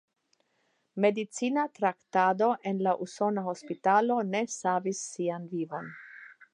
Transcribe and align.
Medicina 0.95 1.67
traktado 1.79 2.49
en 2.63 2.81
la 2.89 2.95
usona 3.07 3.45
hospitalo 3.53 4.19
ne 4.33 4.45
savis 4.57 5.07
sian 5.15 5.51
vivon. 5.55 5.97